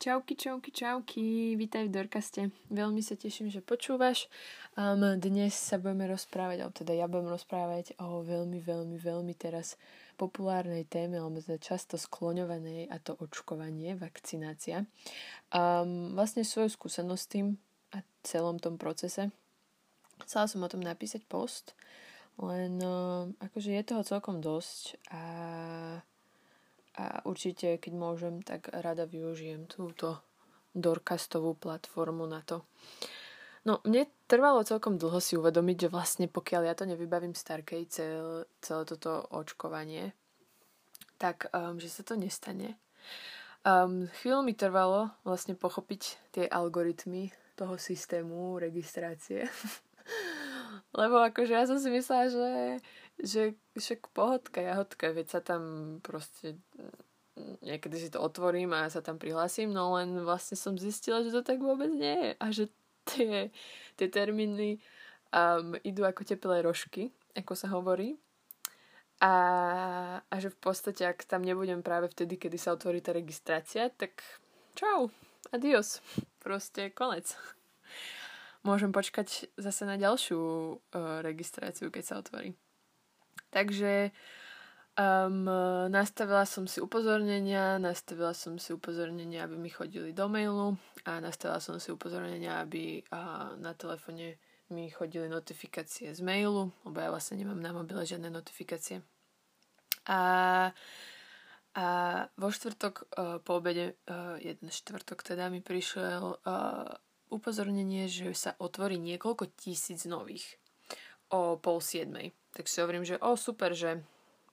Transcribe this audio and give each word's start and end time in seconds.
Čauky, 0.00 0.32
čauky, 0.32 0.72
čauky, 0.72 1.52
vítaj 1.60 1.84
v 1.84 1.92
Dorkaste. 1.92 2.48
Veľmi 2.72 3.04
sa 3.04 3.20
teším, 3.20 3.52
že 3.52 3.60
počúvaš. 3.60 4.32
Um, 4.72 5.20
dnes 5.20 5.52
sa 5.52 5.76
budeme 5.76 6.08
rozprávať, 6.08 6.64
alebo 6.64 6.72
teda 6.72 6.92
ja 6.96 7.04
budem 7.04 7.28
rozprávať 7.28 8.00
o 8.00 8.24
veľmi, 8.24 8.64
veľmi, 8.64 8.96
veľmi 8.96 9.36
teraz 9.36 9.76
populárnej 10.16 10.88
téme, 10.88 11.20
alebo 11.20 11.44
teda 11.44 11.60
často 11.60 12.00
skloňovanej 12.00 12.88
a 12.88 12.96
to 12.96 13.12
očkovanie, 13.20 13.92
vakcinácia. 13.92 14.88
Um, 15.52 16.16
vlastne 16.16 16.48
svoju 16.48 16.72
skúsenosť 16.72 17.20
s 17.20 17.28
tým 17.28 17.46
a 17.92 18.00
celom 18.24 18.56
tom 18.56 18.80
procese. 18.80 19.28
Chcela 20.24 20.48
som 20.48 20.64
o 20.64 20.72
tom 20.72 20.80
napísať 20.80 21.28
post, 21.28 21.76
len 22.40 22.80
um, 22.80 23.36
akože 23.36 23.76
je 23.76 23.84
toho 23.84 24.00
celkom 24.00 24.40
dosť 24.40 24.96
a 25.12 25.22
a 27.00 27.24
určite, 27.24 27.80
keď 27.80 27.92
môžem, 27.96 28.44
tak 28.44 28.68
rada 28.68 29.08
využijem 29.08 29.64
túto 29.64 30.20
Dorkastovú 30.76 31.56
platformu 31.56 32.28
na 32.28 32.44
to. 32.44 32.68
No, 33.64 33.80
mne 33.84 34.08
trvalo 34.24 34.64
celkom 34.64 34.96
dlho 34.96 35.20
si 35.20 35.36
uvedomiť, 35.36 35.88
že 35.88 35.92
vlastne 35.92 36.26
pokiaľ 36.28 36.62
ja 36.64 36.74
to 36.76 36.88
nevybavím 36.88 37.36
starkej 37.36 37.82
cel, 37.88 38.48
celé 38.64 38.82
toto 38.88 39.24
očkovanie, 39.32 40.16
tak 41.20 41.52
um, 41.52 41.76
že 41.76 41.92
sa 41.92 42.00
to 42.04 42.16
nestane. 42.16 42.80
Um, 43.60 44.08
chvíľu 44.20 44.40
mi 44.40 44.56
trvalo 44.56 45.12
vlastne 45.20 45.52
pochopiť 45.52 46.32
tie 46.32 46.44
algoritmy 46.48 47.28
toho 47.60 47.76
systému 47.76 48.56
registrácie. 48.56 49.44
Lebo 51.00 51.20
akože 51.20 51.52
ja 51.52 51.68
som 51.68 51.76
si 51.76 51.92
myslela, 51.92 52.32
že 52.32 52.48
že 53.20 53.56
však 53.76 54.12
pohodka, 54.16 54.60
jahodka, 54.60 55.12
veď 55.12 55.26
sa 55.28 55.40
tam 55.44 55.62
proste 56.00 56.56
niekedy 57.60 57.96
si 57.96 58.08
to 58.12 58.20
otvorím 58.20 58.72
a 58.76 58.92
sa 58.92 59.00
tam 59.00 59.16
prihlásim, 59.16 59.70
no 59.72 59.96
len 59.96 60.20
vlastne 60.24 60.56
som 60.56 60.76
zistila, 60.76 61.24
že 61.24 61.32
to 61.32 61.40
tak 61.44 61.60
vôbec 61.60 61.88
nie 61.88 62.16
je 62.16 62.30
a 62.36 62.46
že 62.52 62.64
tie, 63.08 63.48
tie 63.96 64.08
termíny 64.08 64.80
um, 65.32 65.76
idú 65.86 66.04
ako 66.04 66.26
teplé 66.26 66.60
rožky, 66.60 67.10
ako 67.36 67.52
sa 67.56 67.72
hovorí. 67.72 68.16
A, 69.20 69.34
a 70.24 70.34
že 70.40 70.48
v 70.48 70.58
podstate, 70.64 71.04
ak 71.04 71.28
tam 71.28 71.44
nebudem 71.44 71.84
práve 71.84 72.08
vtedy, 72.08 72.40
kedy 72.40 72.56
sa 72.56 72.72
otvorí 72.72 73.04
tá 73.04 73.12
registrácia, 73.12 73.92
tak 73.92 74.24
čau, 74.72 75.12
adios, 75.52 76.00
proste 76.40 76.88
konec. 76.88 77.28
Môžem 78.64 78.92
počkať 78.92 79.52
zase 79.60 79.84
na 79.84 80.00
ďalšiu 80.00 80.40
uh, 80.40 81.20
registráciu, 81.20 81.92
keď 81.92 82.04
sa 82.04 82.14
otvorí. 82.20 82.56
Takže 83.50 84.14
um, 84.94 85.46
nastavila 85.90 86.46
som 86.46 86.70
si 86.70 86.78
upozornenia, 86.78 87.82
nastavila 87.82 88.30
som 88.30 88.58
si 88.62 88.70
upozornenia, 88.70 89.46
aby 89.46 89.58
mi 89.58 89.70
chodili 89.70 90.14
do 90.14 90.30
mailu 90.30 90.78
a 91.02 91.18
nastavila 91.18 91.58
som 91.58 91.82
si 91.82 91.90
upozornenia, 91.90 92.62
aby 92.62 93.02
uh, 93.10 93.58
na 93.58 93.74
telefóne 93.74 94.38
mi 94.70 94.86
chodili 94.90 95.26
notifikácie 95.26 96.14
z 96.14 96.20
mailu, 96.22 96.70
lebo 96.86 96.96
ja 97.02 97.10
vlastne 97.10 97.42
nemám 97.42 97.58
na 97.58 97.74
mobile 97.74 98.06
žiadne 98.06 98.30
notifikácie. 98.30 99.02
A, 100.06 100.20
a 101.74 101.86
vo 102.38 102.48
štvrtok 102.54 102.94
uh, 103.02 103.42
po 103.42 103.58
obede, 103.58 103.98
uh, 104.06 104.38
jeden 104.38 104.70
štvrtok 104.70 105.26
teda 105.26 105.50
mi 105.50 105.58
prišiel 105.58 106.38
uh, 106.38 106.86
upozornenie, 107.34 108.06
že 108.06 108.30
sa 108.34 108.54
otvorí 108.58 108.98
niekoľko 108.98 109.54
tisíc 109.58 110.06
nových 110.06 110.58
o 111.30 111.58
pol 111.58 111.78
siedmej. 111.78 112.34
Tak 112.54 112.66
si 112.66 112.82
hovorím, 112.82 113.06
že 113.06 113.20
o 113.22 113.38
super, 113.38 113.72
že 113.74 114.02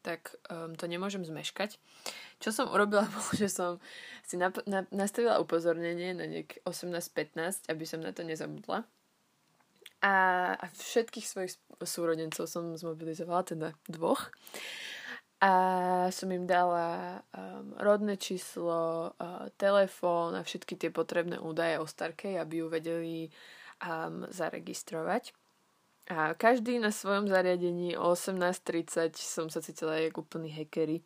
tak 0.07 0.39
um, 0.47 0.71
to 0.77 0.87
nemôžem 0.87 1.25
zmeškať. 1.27 1.75
Čo 2.39 2.49
som 2.55 2.71
urobila, 2.71 3.03
bolo, 3.13 3.31
že 3.35 3.51
som 3.51 3.83
si 4.23 4.39
nap- 4.39 4.63
na- 4.63 4.87
nastavila 4.93 5.41
upozornenie 5.43 6.15
na 6.15 6.23
niek 6.23 6.63
18.15, 6.63 7.67
aby 7.67 7.83
som 7.83 7.99
na 7.99 8.15
to 8.15 8.23
nezabudla. 8.23 8.87
A, 9.97 10.13
a 10.55 10.65
všetkých 10.77 11.25
svojich 11.25 11.53
súrodencov 11.81 12.45
som 12.45 12.77
zmobilizovala, 12.77 13.43
teda 13.49 13.67
dvoch. 13.89 14.29
A 15.37 15.51
som 16.09 16.33
im 16.33 16.49
dala 16.49 17.21
um, 17.29 17.73
rodné 17.77 18.17
číslo, 18.17 19.13
uh, 19.17 19.49
telefón 19.57 20.33
a 20.33 20.41
všetky 20.41 20.73
tie 20.77 20.89
potrebné 20.89 21.37
údaje 21.37 21.77
o 21.77 21.85
Starkej, 21.85 22.41
aby 22.41 22.61
ju 22.61 22.67
vedeli 22.69 23.15
um, 23.81 24.25
zaregistrovať. 24.33 25.33
A 26.07 26.31
každý 26.39 26.79
na 26.79 26.91
svojom 26.91 27.27
zariadení 27.27 27.99
o 27.99 28.15
18.30 28.15 29.19
som 29.19 29.51
sa 29.51 29.59
cítila 29.59 29.99
jak 29.99 30.15
úplný 30.15 30.47
hackery. 30.55 31.03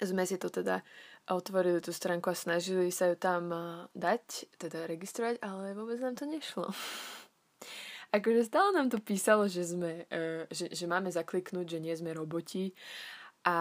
Sme 0.00 0.24
si 0.24 0.40
to 0.40 0.48
teda 0.48 0.80
otvorili 1.28 1.78
tú 1.84 1.92
stránku 1.92 2.32
a 2.32 2.34
snažili 2.34 2.88
sa 2.88 3.12
ju 3.12 3.16
tam 3.20 3.52
dať, 3.92 4.56
teda 4.56 4.88
registrovať, 4.88 5.44
ale 5.44 5.76
vôbec 5.76 6.00
nám 6.00 6.16
to 6.16 6.24
nešlo. 6.24 6.72
akože 8.12 8.42
stále 8.44 8.76
nám 8.76 8.92
to 8.92 9.00
písalo, 9.00 9.48
že, 9.48 9.64
sme, 9.64 10.04
uh, 10.06 10.44
že, 10.52 10.68
že 10.68 10.84
máme 10.84 11.08
zakliknúť, 11.08 11.66
že 11.66 11.78
nie 11.80 11.96
sme 11.96 12.12
roboti 12.12 12.76
a, 13.48 13.58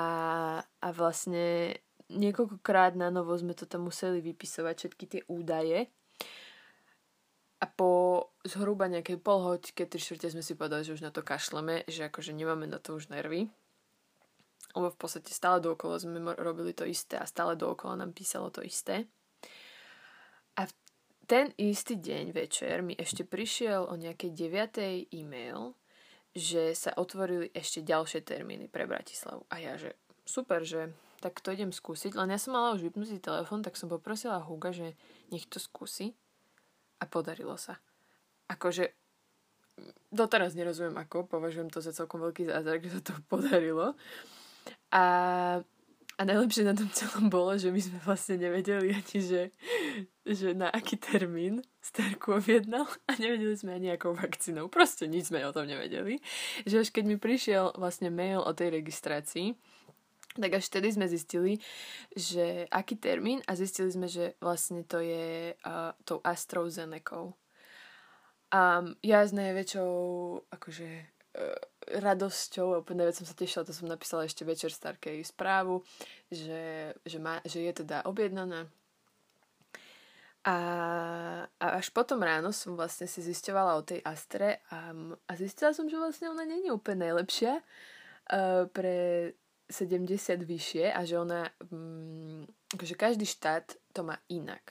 a 0.61 0.87
vlastne 0.91 1.75
niekoľkokrát 2.11 2.99
na 2.99 3.07
novo 3.07 3.31
sme 3.39 3.55
to 3.55 3.63
tam 3.63 3.87
museli 3.87 4.19
vypisovať, 4.19 4.75
všetky 4.75 5.05
tie 5.07 5.21
údaje 5.31 5.87
a 7.61 7.65
po 7.69 8.25
zhruba 8.41 8.89
nejakej 8.89 9.21
polhoďke, 9.21 9.85
tri 9.85 10.01
štvrte 10.01 10.33
sme 10.33 10.41
si 10.41 10.57
povedali, 10.57 10.81
že 10.81 10.97
už 10.97 11.05
na 11.05 11.13
to 11.13 11.21
kašleme, 11.21 11.85
že 11.85 12.09
akože 12.09 12.33
nemáme 12.33 12.65
na 12.65 12.81
to 12.81 12.97
už 12.97 13.13
nervy. 13.13 13.53
Lebo 14.73 14.89
v 14.89 14.97
podstate 14.97 15.29
stále 15.29 15.61
dookola 15.61 16.01
sme 16.01 16.17
robili 16.41 16.73
to 16.73 16.89
isté 16.89 17.21
a 17.21 17.29
stále 17.29 17.53
dookola 17.53 18.01
nám 18.01 18.17
písalo 18.17 18.49
to 18.49 18.65
isté. 18.65 19.05
A 20.57 20.65
v 20.65 20.73
ten 21.29 21.53
istý 21.61 22.01
deň 22.01 22.33
večer 22.33 22.81
mi 22.81 22.97
ešte 22.97 23.21
prišiel 23.23 23.85
o 23.85 23.93
nejakej 23.93 24.33
9. 24.33 25.13
e-mail, 25.13 25.77
že 26.33 26.73
sa 26.73 26.97
otvorili 26.97 27.53
ešte 27.53 27.85
ďalšie 27.85 28.25
termíny 28.25 28.73
pre 28.73 28.89
Bratislavu. 28.89 29.45
A 29.53 29.61
ja, 29.61 29.77
že 29.77 29.93
super, 30.25 30.65
že 30.65 30.89
tak 31.21 31.37
to 31.45 31.53
idem 31.53 31.69
skúsiť. 31.69 32.17
Len 32.17 32.33
ja 32.33 32.41
som 32.41 32.57
mala 32.57 32.73
už 32.73 32.89
vypnutý 32.89 33.21
telefón, 33.21 33.61
tak 33.61 33.77
som 33.77 33.85
poprosila 33.85 34.41
Huga, 34.41 34.73
že 34.73 34.97
nech 35.29 35.45
to 35.45 35.61
skúsi 35.61 36.17
a 37.01 37.03
podarilo 37.09 37.57
sa. 37.57 37.81
Akože 38.45 38.93
doteraz 40.13 40.53
nerozumiem 40.53 40.99
ako, 41.01 41.25
považujem 41.25 41.73
to 41.73 41.81
za 41.81 41.95
celkom 41.95 42.21
veľký 42.21 42.45
zázrak, 42.45 42.85
že 42.85 42.99
sa 42.99 43.01
to 43.01 43.13
podarilo. 43.25 43.97
A, 44.93 45.03
a 46.19 46.21
najlepšie 46.21 46.67
na 46.67 46.77
tom 46.77 46.91
celom 46.93 47.31
bolo, 47.31 47.57
že 47.57 47.73
my 47.73 47.81
sme 47.81 47.97
vlastne 48.05 48.37
nevedeli 48.37 48.93
ani, 48.93 49.17
že, 49.17 49.41
že 50.27 50.53
na 50.53 50.69
aký 50.69 50.99
termín 50.99 51.65
Starku 51.81 52.37
objednal 52.37 52.85
a 53.09 53.17
nevedeli 53.17 53.57
sme 53.57 53.73
ani 53.73 53.89
akou 53.89 54.13
vakcínou. 54.13 54.69
Proste 54.69 55.09
nič 55.09 55.33
sme 55.33 55.41
o 55.49 55.55
tom 55.55 55.65
nevedeli. 55.65 56.21
Že 56.69 56.85
až 56.85 56.89
keď 56.93 57.03
mi 57.09 57.17
prišiel 57.17 57.73
vlastne 57.73 58.13
mail 58.13 58.45
o 58.45 58.53
tej 58.53 58.69
registrácii, 58.69 59.57
tak 60.39 60.51
až 60.55 60.63
vtedy 60.71 60.95
sme 60.95 61.11
zistili, 61.11 61.59
že 62.15 62.63
aký 62.71 62.95
termín 62.95 63.43
a 63.47 63.55
zistili 63.55 63.91
sme, 63.91 64.07
že 64.07 64.39
vlastne 64.39 64.87
to 64.87 65.03
je 65.03 65.51
uh, 65.51 65.91
tou 66.07 66.23
AstraZeneca. 66.23 67.35
A 68.51 68.83
ja 69.03 69.19
s 69.23 69.31
najväčšou 69.35 69.91
akože 70.51 70.89
uh, 70.91 71.59
radosťou, 71.99 72.79
úplne 72.79 73.03
vec 73.03 73.19
som 73.19 73.27
sa 73.27 73.35
tešila, 73.35 73.67
to 73.67 73.75
som 73.75 73.91
napísala 73.91 74.23
ešte 74.23 74.47
večer 74.47 74.71
Starkej 74.71 75.23
správu, 75.27 75.83
že, 76.31 76.95
že, 77.03 77.17
má, 77.19 77.43
že 77.43 77.67
je 77.67 77.83
teda 77.83 78.07
objednaná. 78.07 78.71
A, 80.41 80.57
a 81.61 81.65
až 81.77 81.93
potom 81.93 82.17
ráno 82.17 82.49
som 82.49 82.73
vlastne 82.73 83.05
si 83.05 83.21
zisťovala 83.21 83.77
o 83.77 83.85
tej 83.85 84.01
Astre 84.01 84.65
a, 84.73 84.89
a 85.29 85.31
zistila 85.37 85.69
som, 85.69 85.85
že 85.85 86.01
vlastne 86.01 86.33
ona 86.33 86.47
je 86.47 86.73
úplne 86.73 87.11
najlepšia 87.11 87.61
uh, 87.61 88.65
pre 88.73 89.29
70 89.71 90.43
vyššie 90.43 90.91
a 90.91 90.99
že 91.07 91.15
ona, 91.15 91.47
mm, 91.71 92.75
že 92.83 92.95
každý 92.99 93.23
štát 93.25 93.79
to 93.95 94.03
má 94.03 94.19
inak. 94.27 94.61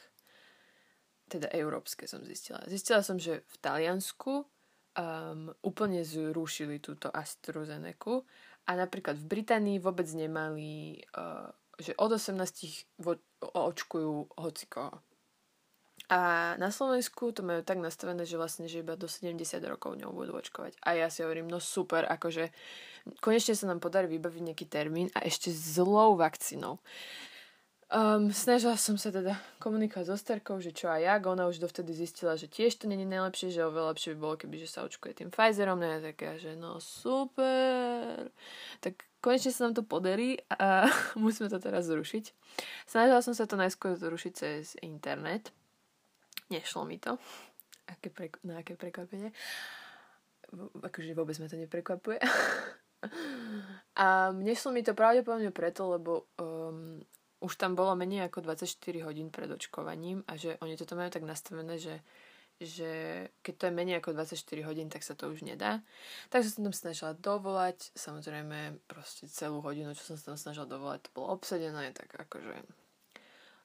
Teda 1.26 1.48
európske 1.50 2.04
som 2.04 2.20
zistila. 2.22 2.60
Zistila 2.68 3.00
som, 3.00 3.16
že 3.16 3.42
v 3.42 3.56
Taliansku 3.58 4.44
um, 4.44 5.50
úplne 5.64 6.04
zrušili 6.04 6.78
túto 6.78 7.08
AstraZeneca 7.08 8.22
a 8.68 8.70
napríklad 8.76 9.16
v 9.16 9.26
Británii 9.26 9.78
vôbec 9.80 10.06
nemali, 10.12 11.00
uh, 11.16 11.48
že 11.80 11.96
od 11.96 12.20
18 12.20 12.36
vo, 13.00 13.16
očkujú 13.40 14.36
hocikoho. 14.36 15.00
A 16.10 16.54
na 16.58 16.74
Slovensku 16.74 17.30
to 17.30 17.46
majú 17.46 17.62
tak 17.62 17.78
nastavené, 17.78 18.26
že 18.26 18.34
vlastne, 18.34 18.66
že 18.66 18.82
iba 18.82 18.98
do 18.98 19.06
70 19.06 19.46
rokov 19.62 19.94
ňou 19.94 20.10
budú 20.10 20.34
očkovať. 20.34 20.74
A 20.82 20.98
ja 20.98 21.06
si 21.06 21.22
hovorím, 21.22 21.46
no 21.46 21.62
super, 21.62 22.02
akože 22.02 22.50
konečne 23.22 23.54
sa 23.54 23.70
nám 23.70 23.78
podarí 23.78 24.10
vybaviť 24.10 24.42
nejaký 24.42 24.66
termín 24.66 25.06
a 25.14 25.22
ešte 25.22 25.54
zlou 25.54 26.18
vakcínou. 26.18 26.82
Um, 27.90 28.30
snažila 28.30 28.78
som 28.78 28.94
sa 28.94 29.10
teda 29.10 29.34
komunikovať 29.58 30.06
so 30.06 30.14
Starkou, 30.14 30.62
že 30.62 30.70
čo 30.70 30.86
aj 30.86 31.10
jak, 31.10 31.22
ona 31.26 31.50
už 31.50 31.58
dovtedy 31.58 31.90
zistila, 31.90 32.38
že 32.38 32.46
tiež 32.46 32.78
to 32.78 32.86
není 32.86 33.02
najlepšie, 33.02 33.50
že 33.50 33.66
oveľa 33.66 33.94
lepšie 33.94 34.14
by 34.14 34.18
bolo, 34.18 34.34
keby 34.38 34.62
že 34.62 34.70
sa 34.70 34.86
očkuje 34.86 35.18
tým 35.18 35.34
Pfizerom, 35.34 35.82
tak 35.82 36.14
ja, 36.22 36.38
že 36.38 36.54
no 36.54 36.78
super. 36.78 38.30
Tak 38.78 38.94
konečne 39.18 39.50
sa 39.50 39.66
nám 39.66 39.74
to 39.74 39.82
podarí 39.82 40.38
a 40.54 40.86
musíme 41.18 41.50
to 41.50 41.58
teraz 41.58 41.90
zrušiť. 41.90 42.30
Snažila 42.86 43.26
som 43.26 43.34
sa 43.34 43.50
to 43.50 43.58
najskôr 43.58 43.98
zrušiť 43.98 44.32
cez 44.38 44.78
internet. 44.86 45.50
Nešlo 46.50 46.84
mi 46.84 46.98
to. 46.98 47.16
Aké 47.86 48.10
pre, 48.10 48.30
na 48.46 48.62
aké 48.62 48.74
prekvapenie. 48.74 49.30
Akože 50.82 51.14
vôbec 51.14 51.38
ma 51.38 51.46
to 51.46 51.58
neprekvapuje. 51.58 52.18
a 54.02 54.06
nešlo 54.34 54.74
mi 54.74 54.82
to 54.82 54.92
pravdepodobne 54.92 55.54
preto, 55.54 55.88
lebo 55.94 56.26
um, 56.36 57.00
už 57.40 57.56
tam 57.56 57.72
bolo 57.72 57.96
menej 57.96 58.28
ako 58.28 58.44
24 58.44 59.06
hodín 59.06 59.32
pred 59.32 59.48
očkovaním 59.48 60.26
a 60.28 60.36
že 60.36 60.60
oni 60.60 60.76
toto 60.76 60.98
majú 60.98 61.08
tak 61.08 61.24
nastavené, 61.24 61.80
že 61.80 62.02
že 62.60 63.24
keď 63.40 63.54
to 63.56 63.64
je 63.66 63.72
menej 63.72 64.04
ako 64.04 64.12
24 64.12 64.68
hodín, 64.68 64.92
tak 64.92 65.00
sa 65.00 65.16
to 65.16 65.32
už 65.32 65.48
nedá. 65.48 65.80
Takže 66.28 66.52
som 66.52 66.68
tam 66.68 66.76
snažila 66.76 67.16
dovolať, 67.16 67.88
samozrejme 67.96 68.84
proste 68.84 69.32
celú 69.32 69.64
hodinu, 69.64 69.96
čo 69.96 70.12
som 70.12 70.20
sa 70.20 70.36
tam 70.36 70.36
snažila 70.36 70.68
dovolať, 70.68 71.08
to 71.08 71.10
bolo 71.16 71.32
obsadené, 71.32 71.96
tak 71.96 72.12
akože 72.12 72.60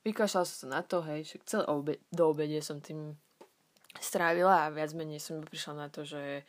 vykašľala 0.05 0.45
som 0.45 0.57
sa 0.63 0.67
na 0.69 0.81
to, 0.85 1.01
hej, 1.03 1.25
však 1.25 1.41
celé 1.49 1.63
obe- 1.65 2.01
do 2.13 2.29
obede 2.29 2.61
som 2.61 2.79
tým 2.79 3.17
strávila 3.97 4.69
a 4.69 4.73
viac 4.73 4.93
menej 4.93 5.19
som 5.19 5.41
prišla 5.41 5.73
na 5.73 5.87
to, 5.89 6.05
že 6.05 6.45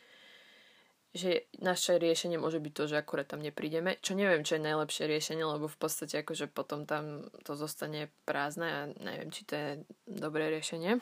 že 1.17 1.49
naše 1.63 1.97
riešenie 1.97 2.37
môže 2.37 2.61
byť 2.61 2.73
to, 2.77 2.83
že 2.93 2.99
akurát 3.01 3.25
tam 3.25 3.41
neprídeme, 3.41 3.97
čo 4.05 4.13
neviem, 4.13 4.45
čo 4.45 4.59
je 4.59 4.67
najlepšie 4.69 5.09
riešenie, 5.09 5.41
lebo 5.41 5.65
v 5.65 5.79
podstate 5.81 6.21
akože 6.21 6.45
potom 6.45 6.85
tam 6.85 7.25
to 7.41 7.57
zostane 7.57 8.13
prázdne 8.27 8.69
a 8.69 8.81
neviem, 9.01 9.33
či 9.33 9.41
to 9.49 9.53
je 9.57 9.69
dobré 10.05 10.53
riešenie. 10.53 11.01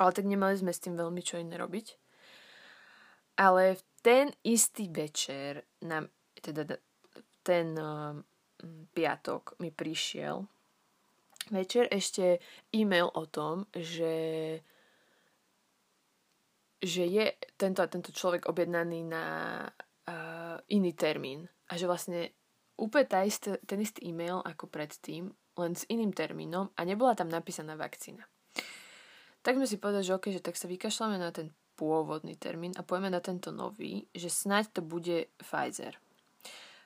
Ale 0.00 0.10
tak 0.16 0.24
nemali 0.24 0.56
sme 0.56 0.72
s 0.72 0.80
tým 0.80 0.96
veľmi 0.96 1.20
čo 1.20 1.36
iné 1.36 1.60
robiť. 1.60 1.86
Ale 3.36 3.76
v 3.76 3.82
ten 4.00 4.26
istý 4.40 4.88
večer 4.88 5.60
nám, 5.84 6.08
teda 6.40 6.80
ten 7.44 7.76
uh, 7.76 8.16
piatok 8.96 9.60
mi 9.60 9.68
prišiel 9.68 10.55
večer 11.50 11.88
ešte 11.90 12.38
e-mail 12.74 13.10
o 13.12 13.24
tom, 13.26 13.66
že 13.74 14.14
že 16.76 17.08
je 17.08 17.32
tento 17.56 17.80
a 17.80 17.88
tento 17.88 18.12
človek 18.12 18.46
objednaný 18.52 19.00
na 19.08 19.24
uh, 19.64 20.60
iný 20.68 20.92
termín 20.92 21.48
a 21.66 21.80
že 21.80 21.88
vlastne 21.88 22.36
úplne 22.76 23.06
tá 23.08 23.24
istý, 23.24 23.56
ten 23.64 23.80
istý 23.80 24.12
e-mail 24.12 24.44
ako 24.44 24.68
predtým, 24.68 25.32
len 25.56 25.72
s 25.72 25.88
iným 25.88 26.12
termínom 26.12 26.68
a 26.76 26.80
nebola 26.84 27.16
tam 27.16 27.32
napísaná 27.32 27.74
vakcína. 27.80 28.28
Tak 29.40 29.56
sme 29.56 29.66
si 29.66 29.80
povedali, 29.80 30.04
že 30.04 30.14
OK, 30.14 30.28
že 30.28 30.44
tak 30.44 30.60
sa 30.60 30.68
vykašľame 30.68 31.16
na 31.16 31.32
ten 31.32 31.48
pôvodný 31.80 32.36
termín 32.36 32.76
a 32.76 32.84
pojeme 32.84 33.08
na 33.08 33.24
tento 33.24 33.52
nový, 33.52 34.04
že 34.12 34.28
snáď 34.28 34.80
to 34.80 34.80
bude 34.84 35.32
Pfizer. 35.40 35.96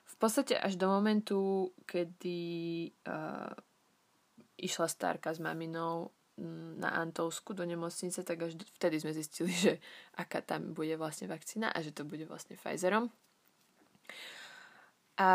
V 0.07 0.15
podstate 0.19 0.59
až 0.59 0.75
do 0.75 0.91
momentu, 0.91 1.71
kedy 1.87 2.91
uh, 3.07 3.51
išla 4.61 4.87
starka 4.87 5.33
s 5.33 5.41
maminou 5.41 6.13
mm, 6.37 6.79
na 6.79 6.93
Antovsku 7.01 7.57
do 7.57 7.65
nemocnice, 7.65 8.21
tak 8.23 8.45
až 8.45 8.55
vtedy 8.77 9.01
sme 9.01 9.11
zistili, 9.11 9.51
že 9.65 9.81
aká 10.15 10.45
tam 10.45 10.77
bude 10.77 10.95
vlastne 10.95 11.25
vakcína 11.25 11.73
a 11.73 11.81
že 11.81 11.91
to 11.91 12.05
bude 12.05 12.23
vlastne 12.29 12.55
Pfizerom. 12.55 13.09
A, 15.21 15.31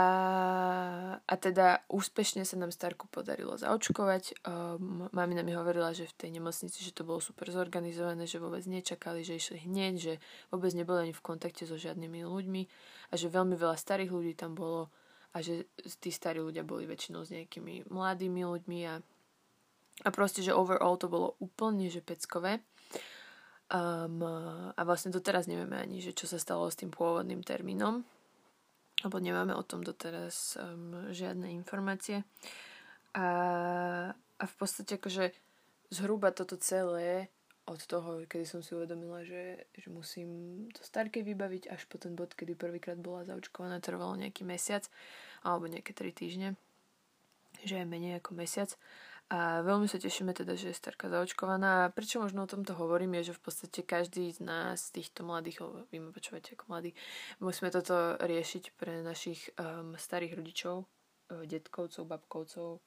a 1.23 1.35
teda 1.39 1.87
úspešne 1.87 2.43
sa 2.43 2.59
nám 2.59 2.75
Starku 2.75 3.07
podarilo 3.07 3.55
zaočkovať. 3.55 4.43
Um, 4.43 5.07
mamina 5.15 5.47
mi 5.47 5.55
hovorila, 5.55 5.95
že 5.95 6.11
v 6.11 6.17
tej 6.27 6.31
nemocnici, 6.35 6.83
že 6.83 6.91
to 6.91 7.07
bolo 7.07 7.23
super 7.23 7.47
zorganizované, 7.55 8.27
že 8.27 8.43
vôbec 8.43 8.67
nečakali, 8.67 9.23
že 9.23 9.39
išli 9.39 9.63
hneď, 9.63 9.95
že 9.95 10.15
vôbec 10.51 10.75
neboli 10.75 11.07
ani 11.07 11.15
v 11.15 11.23
kontakte 11.23 11.69
so 11.71 11.79
žiadnymi 11.79 12.27
ľuďmi 12.27 12.63
a 13.13 13.15
že 13.15 13.31
veľmi 13.31 13.55
veľa 13.55 13.79
starých 13.79 14.11
ľudí 14.11 14.35
tam 14.35 14.59
bolo 14.59 14.91
a 15.37 15.45
že 15.45 15.71
tí 16.01 16.11
starí 16.11 16.43
ľudia 16.43 16.67
boli 16.67 16.89
väčšinou 16.89 17.23
s 17.23 17.31
nejakými 17.31 17.93
mladými 17.93 18.43
ľuďmi 18.43 18.79
a, 18.91 19.05
a 20.05 20.09
proste, 20.13 20.45
že 20.45 20.53
overall 20.53 21.01
to 21.01 21.09
bolo 21.09 21.39
úplne 21.41 21.89
že 21.89 22.05
peckové. 22.05 22.61
Um, 23.67 24.23
a 24.71 24.81
vlastne 24.87 25.11
doteraz 25.11 25.51
nevieme 25.51 25.75
ani, 25.75 25.99
že 25.99 26.15
čo 26.15 26.31
sa 26.31 26.39
stalo 26.39 26.71
s 26.71 26.79
tým 26.79 26.93
pôvodným 26.93 27.43
termínom, 27.43 28.07
lebo 29.03 29.17
nemáme 29.19 29.57
o 29.57 29.67
tom 29.67 29.83
doteraz 29.83 30.55
um, 30.61 31.11
žiadne 31.11 31.51
informácie. 31.51 32.23
A, 33.17 33.27
a 34.15 34.45
v 34.45 34.55
podstate 34.55 35.01
akože 35.01 35.35
zhruba 35.91 36.31
toto 36.31 36.61
celé 36.61 37.33
od 37.67 37.83
toho, 37.83 38.23
kedy 38.31 38.47
som 38.47 38.63
si 38.63 38.79
uvedomila, 38.79 39.27
že, 39.27 39.67
že 39.75 39.91
musím 39.91 40.31
to 40.71 40.87
starke 40.87 41.19
vybaviť 41.19 41.67
až 41.67 41.83
po 41.91 41.99
ten 41.99 42.15
bod, 42.15 42.39
kedy 42.39 42.55
prvýkrát 42.55 42.95
bola 42.95 43.27
zaočkovaná, 43.27 43.83
trvalo 43.83 44.15
nejaký 44.15 44.47
mesiac 44.47 44.87
alebo 45.43 45.67
nejaké 45.67 45.91
tri 45.91 46.15
týždne, 46.15 46.55
že 47.67 47.83
je 47.83 47.87
menej 47.87 48.23
ako 48.23 48.39
mesiac. 48.39 48.71
A 49.27 49.59
veľmi 49.67 49.91
sa 49.91 49.99
tešíme 49.99 50.31
teda, 50.31 50.55
že 50.55 50.71
je 50.71 50.79
starka 50.79 51.11
zaočkovaná. 51.11 51.91
A 51.91 51.91
prečo 51.91 52.23
možno 52.23 52.47
o 52.47 52.51
tomto 52.51 52.79
hovorím, 52.79 53.19
je, 53.19 53.35
že 53.35 53.39
v 53.39 53.43
podstate 53.43 53.83
každý 53.83 54.31
z 54.31 54.39
nás, 54.47 54.95
týchto 54.95 55.27
mladých, 55.27 55.67
vy 55.91 55.99
ma 55.99 56.15
počúvate 56.15 56.55
ako 56.55 56.71
mladí, 56.71 56.95
musíme 57.43 57.75
toto 57.75 58.15
riešiť 58.23 58.79
pre 58.79 59.03
našich 59.03 59.51
um, 59.59 59.99
starých 59.99 60.39
rodičov, 60.39 60.87
uh, 60.87 61.43
detkovcov, 61.43 62.07
babkovcov, 62.07 62.79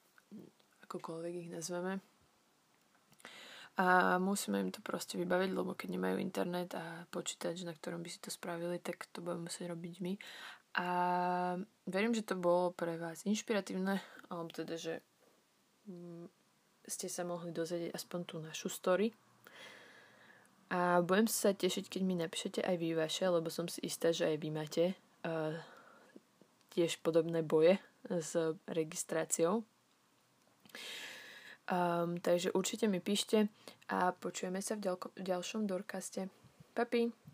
akokoľvek 0.88 1.34
ich 1.44 1.50
nazveme. 1.52 2.00
A 3.80 4.16
musíme 4.20 4.64
im 4.64 4.72
to 4.72 4.80
proste 4.80 5.20
vybaviť, 5.20 5.52
lebo 5.56 5.76
keď 5.76 5.96
nemajú 5.96 6.24
internet 6.24 6.76
a 6.76 7.04
počítač, 7.12 7.64
na 7.68 7.76
ktorom 7.76 8.00
by 8.00 8.12
si 8.12 8.20
to 8.20 8.32
spravili, 8.32 8.80
tak 8.80 9.08
to 9.12 9.20
budeme 9.20 9.48
musieť 9.48 9.72
robiť 9.76 9.96
my. 10.04 10.14
A 10.80 10.88
verím, 11.88 12.16
že 12.16 12.28
to 12.28 12.36
bolo 12.36 12.72
pre 12.76 12.96
vás 12.96 13.24
inšpiratívne, 13.24 14.00
alebo 14.32 14.52
teda, 14.52 14.76
že 14.76 15.00
ste 16.90 17.08
sa 17.08 17.24
mohli 17.24 17.54
dozvedieť 17.54 17.94
aspoň 17.94 18.20
tú 18.26 18.36
našu 18.42 18.68
story. 18.68 19.14
A 20.70 21.02
budem 21.02 21.26
sa 21.26 21.50
tešiť, 21.50 21.90
keď 21.90 22.02
mi 22.06 22.14
napíšete 22.18 22.62
aj 22.62 22.76
vy 22.78 22.94
vaše, 22.94 23.26
lebo 23.26 23.50
som 23.50 23.66
si 23.66 23.82
istá, 23.82 24.14
že 24.14 24.30
aj 24.30 24.38
vy 24.38 24.50
máte 24.54 24.84
uh, 25.26 25.58
tiež 26.74 27.02
podobné 27.02 27.42
boje 27.42 27.82
s 28.06 28.38
registráciou. 28.70 29.66
Um, 31.70 32.18
takže 32.22 32.54
určite 32.54 32.90
mi 32.90 33.02
píšte 33.02 33.50
a 33.90 34.14
počujeme 34.14 34.62
sa 34.62 34.78
v, 34.78 34.90
ďalko- 34.90 35.14
v 35.18 35.22
ďalšom 35.26 35.70
Dorkaste. 35.70 36.30
Papi! 36.74 37.29